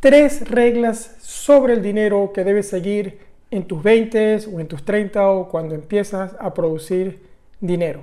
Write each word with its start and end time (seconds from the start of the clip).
tres 0.00 0.48
reglas 0.48 1.16
sobre 1.20 1.74
el 1.74 1.82
dinero 1.82 2.32
que 2.32 2.42
debes 2.42 2.70
seguir 2.70 3.18
en 3.50 3.66
tus 3.66 3.82
20 3.82 4.46
o 4.50 4.58
en 4.58 4.66
tus 4.66 4.82
30 4.82 5.30
o 5.30 5.48
cuando 5.48 5.74
empiezas 5.74 6.34
a 6.40 6.54
producir 6.54 7.20
dinero. 7.60 8.02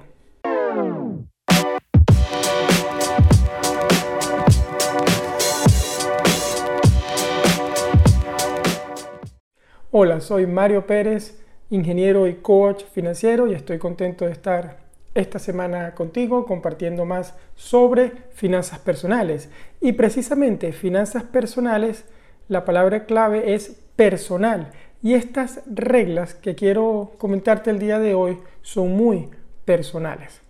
Hola, 9.90 10.22
soy 10.22 10.46
Mario 10.46 10.86
Pérez, 10.86 11.42
ingeniero 11.72 12.28
y 12.28 12.36
coach 12.36 12.84
financiero 12.94 13.48
y 13.48 13.56
estoy 13.56 13.80
contento 13.80 14.26
de 14.26 14.34
estar 14.34 14.87
esta 15.18 15.40
semana 15.40 15.96
contigo 15.96 16.46
compartiendo 16.46 17.04
más 17.04 17.34
sobre 17.56 18.12
finanzas 18.32 18.80
personales. 18.80 19.50
Y 19.82 19.94
precisamente 19.94 20.72
finanzas 20.72 21.24
personales, 21.24 22.06
la 22.48 22.66
palabra 22.66 23.06
clave 23.06 23.56
es 23.56 23.80
personal. 23.96 24.72
Y 25.02 25.16
estas 25.16 25.62
reglas 25.66 26.36
que 26.36 26.56
quiero 26.56 27.14
comentarte 27.18 27.72
el 27.72 27.80
día 27.80 28.00
de 28.00 28.14
hoy 28.14 28.38
son 28.62 28.96
muy 28.96 29.30
personales. 29.66 30.42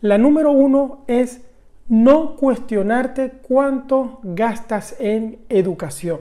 La 0.00 0.18
número 0.18 0.52
uno 0.52 1.04
es 1.08 1.40
no 1.88 2.36
cuestionarte 2.36 3.32
cuánto 3.42 4.20
gastas 4.22 4.96
en 5.00 5.40
educación. 5.48 6.20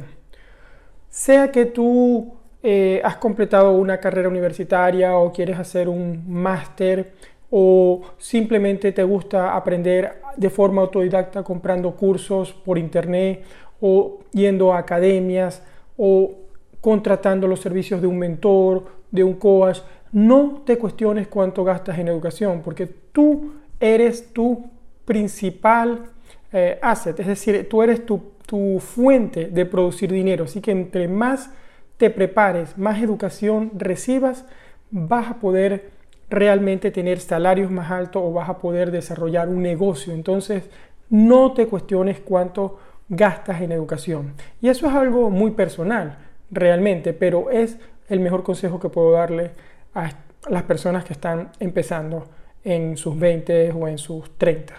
Sea 1.09 1.51
que 1.51 1.65
tú 1.65 2.33
eh, 2.63 2.99
has 3.03 3.17
completado 3.17 3.73
una 3.73 3.99
carrera 3.99 4.27
universitaria 4.27 5.15
o 5.17 5.31
quieres 5.31 5.59
hacer 5.59 5.87
un 5.87 6.23
máster 6.27 7.13
o 7.49 8.01
simplemente 8.17 8.91
te 8.91 9.03
gusta 9.03 9.55
aprender 9.55 10.21
de 10.35 10.49
forma 10.49 10.81
autodidacta 10.81 11.43
comprando 11.43 11.95
cursos 11.95 12.53
por 12.53 12.77
internet 12.77 13.43
o 13.79 14.19
yendo 14.31 14.73
a 14.73 14.79
academias 14.79 15.61
o 15.97 16.33
contratando 16.81 17.47
los 17.47 17.61
servicios 17.61 18.01
de 18.01 18.07
un 18.07 18.19
mentor, 18.19 18.85
de 19.11 19.23
un 19.23 19.35
coach, 19.35 19.79
no 20.11 20.61
te 20.65 20.77
cuestiones 20.77 21.27
cuánto 21.27 21.63
gastas 21.63 21.97
en 21.99 22.07
educación, 22.07 22.61
porque 22.63 22.85
tú 22.85 23.53
eres 23.79 24.31
tu 24.33 24.69
principal 25.03 26.11
eh, 26.53 26.79
asset, 26.81 27.19
es 27.19 27.27
decir, 27.27 27.67
tú 27.69 27.81
eres 27.81 28.05
tu, 28.05 28.21
tu 28.45 28.79
fuente 28.79 29.47
de 29.47 29.65
producir 29.65 30.11
dinero. 30.11 30.45
Así 30.45 30.61
que 30.61 30.71
entre 30.71 31.07
más 31.07 31.49
te 31.97 32.09
prepares, 32.09 32.77
más 32.77 33.01
educación 33.01 33.71
recibas, 33.75 34.45
vas 34.91 35.31
a 35.31 35.39
poder 35.39 35.91
realmente 36.29 36.91
tener 36.91 37.19
salarios 37.19 37.71
más 37.71 37.91
altos 37.91 38.21
o 38.25 38.33
vas 38.33 38.49
a 38.49 38.57
poder 38.57 38.91
desarrollar 38.91 39.49
un 39.49 39.61
negocio. 39.61 40.13
Entonces, 40.13 40.69
no 41.09 41.53
te 41.53 41.67
cuestiones 41.67 42.19
cuánto 42.19 42.79
gastas 43.09 43.61
en 43.61 43.71
educación. 43.71 44.33
Y 44.61 44.69
eso 44.69 44.87
es 44.87 44.93
algo 44.93 45.29
muy 45.29 45.51
personal, 45.51 46.17
realmente, 46.49 47.13
pero 47.13 47.51
es 47.51 47.77
el 48.09 48.19
mejor 48.19 48.43
consejo 48.43 48.79
que 48.79 48.89
puedo 48.89 49.11
darle 49.11 49.51
a 49.93 50.11
las 50.49 50.63
personas 50.63 51.05
que 51.05 51.13
están 51.13 51.51
empezando 51.59 52.27
en 52.63 52.97
sus 52.97 53.17
20 53.17 53.71
o 53.71 53.87
en 53.87 53.97
sus 53.97 54.37
30. 54.37 54.73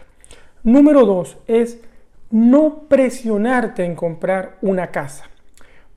Número 0.65 1.07
dos 1.07 1.39
es 1.47 1.81
no 2.31 2.81
presionarte 2.89 3.85
en 3.85 3.95
comprar 3.95 4.57
una 4.63 4.89
casa. 4.89 5.31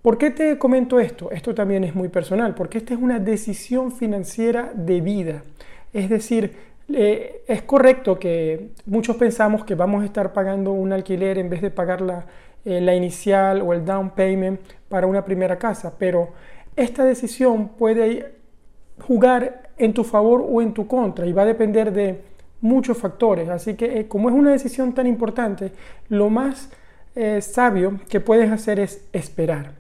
¿Por 0.02 0.18
qué 0.18 0.30
te 0.30 0.58
comento 0.58 0.98
esto? 0.98 1.30
Esto 1.30 1.54
también 1.54 1.84
es 1.84 1.94
muy 1.94 2.08
personal, 2.08 2.56
porque 2.56 2.78
esta 2.78 2.94
es 2.94 3.02
una 3.02 3.20
decisión 3.20 3.92
financiera 3.92 4.72
de 4.74 5.02
vida. 5.02 5.44
Es 5.92 6.10
decir, 6.10 6.56
eh, 6.88 7.44
es 7.48 7.64
correcto 7.64 8.18
que 8.18 8.70
muchos 8.86 9.18
pensamos 9.18 9.66
que 9.66 9.76
vamos 9.76 10.02
a 10.04 10.06
estar 10.06 10.32
pagando 10.32 10.72
un 10.72 10.94
alquiler 10.94 11.38
en 11.38 11.50
vez 11.50 11.62
de 11.62 11.70
pagar 11.70 12.00
la, 12.00 12.26
eh, 12.64 12.80
la 12.80 12.96
inicial 12.96 13.62
o 13.62 13.74
el 13.74 13.84
down 13.84 14.12
payment 14.12 14.62
para 14.88 15.06
una 15.06 15.26
primera 15.26 15.60
casa, 15.60 15.94
pero 16.00 16.30
esta 16.78 17.04
decisión 17.04 17.68
puede 17.78 18.36
jugar 19.02 19.70
en 19.78 19.94
tu 19.94 20.06
favor 20.06 20.46
o 20.50 20.62
en 20.62 20.74
tu 20.74 20.88
contra 20.88 21.26
y 21.26 21.34
va 21.34 21.42
a 21.42 21.46
depender 21.46 21.92
de 21.92 22.22
muchos 22.62 22.98
factores. 22.98 23.50
Así 23.50 23.74
que 23.74 24.00
eh, 24.00 24.08
como 24.08 24.30
es 24.30 24.36
una 24.36 24.52
decisión 24.52 24.94
tan 24.94 25.08
importante, 25.08 25.74
lo 26.08 26.30
más 26.30 26.70
sabio 27.42 28.00
que 28.08 28.22
puedes 28.22 28.50
hacer 28.50 28.80
es 28.80 29.04
esperar 29.12 29.79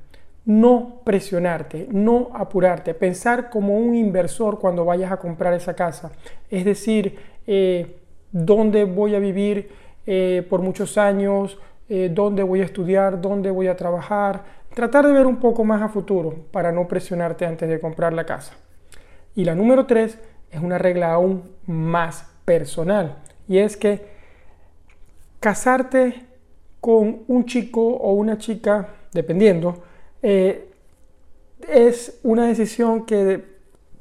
no 0.49 1.01
presionarte, 1.03 1.87
no 1.91 2.31
apurarte, 2.33 2.95
pensar 2.95 3.51
como 3.51 3.77
un 3.77 3.93
inversor 3.93 4.57
cuando 4.57 4.83
vayas 4.83 5.11
a 5.11 5.17
comprar 5.17 5.53
esa 5.53 5.75
casa. 5.75 6.11
Es 6.49 6.65
decir, 6.65 7.19
eh, 7.45 7.97
dónde 8.31 8.83
voy 8.85 9.13
a 9.13 9.19
vivir 9.19 9.69
eh, 10.07 10.43
por 10.49 10.63
muchos 10.63 10.97
años, 10.97 11.59
eh, 11.88 12.09
dónde 12.11 12.41
voy 12.41 12.61
a 12.61 12.65
estudiar, 12.65 13.21
dónde 13.21 13.51
voy 13.51 13.67
a 13.67 13.77
trabajar. 13.77 14.43
Tratar 14.73 15.05
de 15.05 15.13
ver 15.13 15.27
un 15.27 15.38
poco 15.38 15.63
más 15.63 15.83
a 15.83 15.89
futuro 15.89 16.33
para 16.51 16.71
no 16.71 16.88
presionarte 16.88 17.45
antes 17.45 17.69
de 17.69 17.79
comprar 17.79 18.13
la 18.13 18.25
casa. 18.25 18.55
Y 19.35 19.45
la 19.45 19.53
número 19.53 19.85
tres 19.85 20.17
es 20.49 20.59
una 20.59 20.79
regla 20.79 21.13
aún 21.13 21.43
más 21.67 22.27
personal 22.45 23.17
y 23.47 23.59
es 23.59 23.77
que 23.77 24.01
casarte 25.39 26.25
con 26.81 27.19
un 27.27 27.45
chico 27.45 27.81
o 27.85 28.13
una 28.13 28.39
chica, 28.39 28.89
dependiendo, 29.13 29.83
eh, 30.22 30.69
es 31.68 32.19
una 32.24 32.47
decisión 32.47 33.06
que 33.06 33.44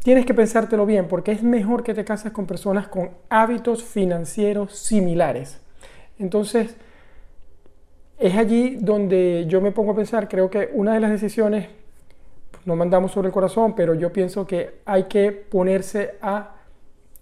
tienes 0.03 0.27
que 0.27 0.35
pensártelo 0.35 0.87
bien 0.87 1.09
porque 1.09 1.33
es 1.33 1.43
mejor 1.43 1.83
que 1.83 1.95
te 1.95 2.05
cases 2.05 2.33
con 2.33 2.47
personas 2.47 2.89
con 2.89 3.11
hábitos 3.29 3.83
financieros 3.83 4.77
similares. 4.77 5.61
Entonces, 6.19 6.77
es 8.19 8.37
allí 8.37 8.77
donde 8.81 9.47
yo 9.49 9.61
me 9.61 9.71
pongo 9.71 9.93
a 9.93 9.97
pensar, 9.97 10.29
creo 10.29 10.51
que 10.51 10.71
una 10.73 10.95
de 10.95 11.01
las 11.01 11.11
decisiones, 11.11 11.69
no 12.65 12.75
mandamos 12.75 13.13
sobre 13.13 13.29
el 13.29 13.33
corazón, 13.33 13.75
pero 13.75 13.95
yo 13.95 14.13
pienso 14.13 14.47
que 14.47 14.81
hay 14.85 15.05
que 15.05 15.31
ponerse 15.31 16.17
a, 16.21 16.55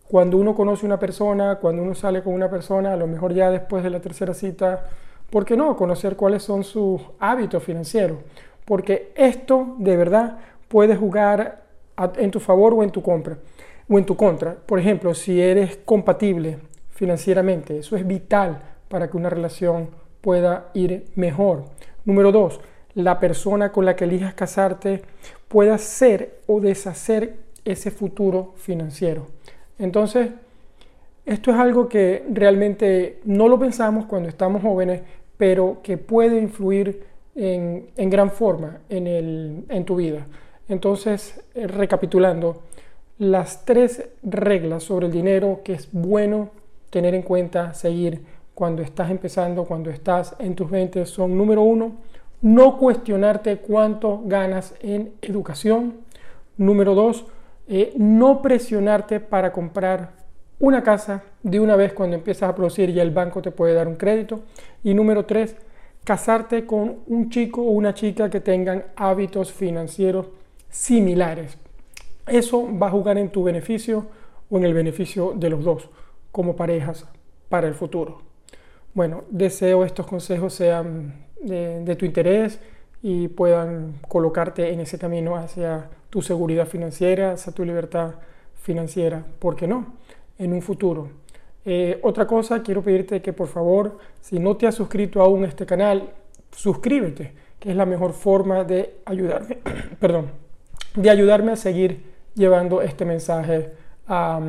cuando 0.08 0.38
uno 0.38 0.54
conoce 0.54 0.86
una 0.86 0.98
persona, 0.98 1.56
cuando 1.56 1.82
uno 1.82 1.94
sale 1.94 2.22
con 2.22 2.32
una 2.32 2.48
persona, 2.48 2.94
a 2.94 2.96
lo 2.96 3.06
mejor 3.06 3.34
ya 3.34 3.50
después 3.50 3.84
de 3.84 3.90
la 3.90 4.00
tercera 4.00 4.32
cita, 4.32 4.86
¿por 5.30 5.44
qué 5.44 5.56
no? 5.56 5.76
Conocer 5.76 6.16
cuáles 6.16 6.42
son 6.42 6.64
sus 6.64 7.02
hábitos 7.18 7.62
financieros 7.62 8.18
porque 8.66 9.12
esto 9.14 9.76
de 9.78 9.96
verdad 9.96 10.38
puede 10.68 10.94
jugar 10.96 11.62
en 12.16 12.30
tu 12.30 12.40
favor 12.40 12.74
o 12.74 12.82
en 12.82 12.90
tu 12.90 13.00
compra 13.00 13.38
o 13.88 13.98
en 13.98 14.04
tu 14.04 14.16
contra. 14.16 14.54
Por 14.54 14.78
ejemplo, 14.78 15.14
si 15.14 15.40
eres 15.40 15.78
compatible 15.78 16.58
financieramente, 16.90 17.78
eso 17.78 17.96
es 17.96 18.06
vital 18.06 18.60
para 18.88 19.08
que 19.08 19.16
una 19.16 19.30
relación 19.30 19.88
pueda 20.20 20.70
ir 20.74 21.06
mejor. 21.14 21.64
Número 22.04 22.32
dos, 22.32 22.60
la 22.94 23.18
persona 23.20 23.72
con 23.72 23.84
la 23.84 23.96
que 23.96 24.04
elijas 24.04 24.34
casarte 24.34 25.02
pueda 25.48 25.74
hacer 25.74 26.40
o 26.46 26.60
deshacer 26.60 27.36
ese 27.64 27.90
futuro 27.90 28.54
financiero. 28.56 29.28
Entonces, 29.78 30.30
esto 31.24 31.50
es 31.50 31.56
algo 31.56 31.88
que 31.88 32.24
realmente 32.30 33.20
no 33.24 33.48
lo 33.48 33.58
pensamos 33.58 34.06
cuando 34.06 34.28
estamos 34.28 34.62
jóvenes, 34.62 35.02
pero 35.36 35.80
que 35.82 35.98
puede 35.98 36.38
influir 36.38 37.04
en, 37.36 38.10
gran 38.10 38.30
forma 38.30 38.78
en, 38.88 39.84
tu 39.84 39.96
vida. 39.96 40.26
Entonces, 40.68 41.44
eh, 41.54 41.66
recapitulando, 41.66 42.62
las 43.18 43.64
tres 43.64 44.08
reglas 44.22 44.82
sobre 44.82 45.06
el 45.06 45.12
dinero 45.12 45.60
que 45.64 45.74
es 45.74 45.88
bueno 45.92 46.50
tener 46.90 47.14
en 47.14 47.22
cuenta, 47.22 47.72
seguir 47.74 48.22
cuando 48.54 48.82
estás 48.82 49.10
empezando, 49.10 49.64
cuando 49.64 49.90
estás 49.90 50.34
en 50.38 50.54
tus 50.54 50.70
20 50.70 51.04
son 51.06 51.36
número 51.36 51.62
uno, 51.62 51.92
no 52.40 52.78
cuestionarte 52.78 53.58
cuánto 53.58 54.22
ganas 54.24 54.74
en 54.80 55.12
educación. 55.22 55.94
Número 56.56 56.94
dos, 56.94 57.26
eh, 57.68 57.92
no 57.96 58.40
presionarte 58.40 59.20
para 59.20 59.52
comprar 59.52 60.12
una 60.58 60.82
casa 60.82 61.22
de 61.42 61.60
una 61.60 61.76
vez 61.76 61.92
cuando 61.92 62.16
empiezas 62.16 62.48
a 62.48 62.54
producir 62.54 62.88
y 62.90 63.00
el 63.00 63.10
banco 63.10 63.42
te 63.42 63.50
puede 63.50 63.74
dar 63.74 63.88
un 63.88 63.96
crédito. 63.96 64.40
Y 64.82 64.94
número 64.94 65.26
tres, 65.26 65.56
casarte 66.06 66.64
con 66.66 67.00
un 67.08 67.30
chico 67.30 67.62
o 67.62 67.70
una 67.72 67.92
chica 67.92 68.30
que 68.30 68.40
tengan 68.40 68.84
hábitos 68.94 69.52
financieros 69.52 70.28
similares. 70.70 71.58
Eso 72.28 72.68
va 72.78 72.86
a 72.86 72.90
jugar 72.92 73.18
en 73.18 73.28
tu 73.30 73.42
beneficio 73.42 74.06
o 74.48 74.56
en 74.56 74.64
el 74.64 74.72
beneficio 74.72 75.32
de 75.34 75.50
los 75.50 75.64
dos 75.64 75.90
como 76.30 76.54
parejas 76.54 77.06
para 77.48 77.66
el 77.66 77.74
futuro. 77.74 78.22
Bueno, 78.94 79.24
deseo 79.30 79.84
estos 79.84 80.06
consejos 80.06 80.54
sean 80.54 81.26
de, 81.42 81.96
tu 81.96 82.04
interés 82.04 82.60
y 83.02 83.26
puedan 83.26 83.94
colocarte 84.06 84.72
en 84.72 84.78
ese 84.78 85.00
camino 85.00 85.34
hacia 85.34 85.90
tu 86.08 86.22
seguridad 86.22 86.68
financiera, 86.68 87.32
hacia 87.32 87.52
tu 87.52 87.64
libertad 87.64 88.14
financiera, 88.62 89.24
¿por 89.40 89.56
qué 89.56 89.66
no? 89.66 89.94
En 90.38 90.52
un 90.52 90.62
futuro. 90.62 91.08
Eh, 91.68 91.98
otra 92.02 92.28
cosa, 92.28 92.62
quiero 92.62 92.80
pedirte 92.80 93.20
que 93.20 93.32
por 93.32 93.48
favor, 93.48 93.98
si 94.20 94.38
no 94.38 94.56
te 94.56 94.68
has 94.68 94.76
suscrito 94.76 95.20
aún 95.20 95.44
a 95.44 95.48
este 95.48 95.66
canal, 95.66 96.10
suscríbete, 96.52 97.32
que 97.58 97.70
es 97.70 97.76
la 97.76 97.84
mejor 97.84 98.12
forma 98.12 98.62
de 98.62 98.98
ayudarme, 99.04 99.58
perdón, 100.00 100.30
de 100.94 101.10
ayudarme 101.10 101.50
a 101.52 101.56
seguir 101.56 102.14
llevando 102.36 102.82
este 102.82 103.04
mensaje 103.04 103.72
a, 104.06 104.40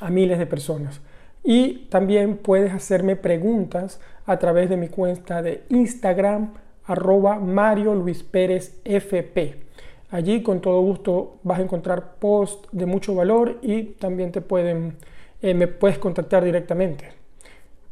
a 0.00 0.10
miles 0.10 0.38
de 0.38 0.46
personas. 0.46 1.02
Y 1.44 1.86
también 1.90 2.38
puedes 2.38 2.72
hacerme 2.72 3.14
preguntas 3.14 4.00
a 4.24 4.38
través 4.38 4.70
de 4.70 4.78
mi 4.78 4.88
cuenta 4.88 5.42
de 5.42 5.64
Instagram, 5.68 6.54
arroba 6.86 7.38
Mario 7.38 7.94
Luis 7.94 8.22
Pérez 8.22 8.80
FP. 8.84 9.68
Allí 10.10 10.42
con 10.42 10.60
todo 10.60 10.80
gusto 10.80 11.36
vas 11.42 11.58
a 11.58 11.62
encontrar 11.62 12.14
posts 12.18 12.66
de 12.72 12.86
mucho 12.86 13.14
valor 13.14 13.58
y 13.60 13.82
también 13.82 14.32
te 14.32 14.40
pueden, 14.40 14.96
eh, 15.40 15.54
me 15.54 15.66
puedes 15.66 15.98
contactar 15.98 16.44
directamente. 16.44 17.12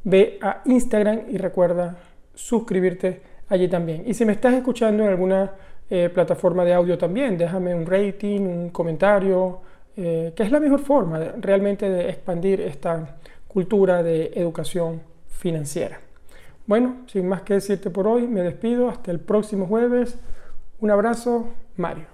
Ve 0.05 0.39
a 0.41 0.63
Instagram 0.65 1.23
y 1.29 1.39
recuerda 1.39 1.97
suscribirte 2.35 3.21
allí 3.49 3.69
también. 3.69 4.05
Y 4.07 4.15
si 4.15 4.25
me 4.25 4.33
estás 4.33 4.55
escuchando 4.55 5.05
en 5.05 5.11
alguna 5.11 5.53
eh, 5.89 6.11
plataforma 6.13 6.65
de 6.65 6.75
audio 6.75 6.99
también, 6.99 7.39
déjame 7.39 7.75
un 7.75 7.87
rating, 7.87 8.41
un 8.41 8.71
comentario, 8.71 9.61
eh, 9.97 10.33
que 10.37 10.43
es 10.43 10.51
la 10.51 10.61
mejor 10.61 10.81
forma 10.81 11.19
realmente 11.41 11.89
de 11.89 12.11
expandir 12.11 12.61
esta 12.61 13.17
cultura 13.49 14.03
de 14.03 14.33
educación 14.35 15.01
financiera. 15.29 16.01
Bueno, 16.67 17.05
sin 17.07 17.29
más 17.29 17.43
que 17.43 17.55
decirte 17.55 17.91
por 17.91 18.07
hoy, 18.09 18.27
me 18.27 18.43
despido. 18.43 18.89
Hasta 18.89 19.11
el 19.11 19.21
próximo 19.21 19.67
jueves. 19.67 20.19
Un 20.81 20.91
abrazo, 20.91 21.49
Mario. 21.77 22.07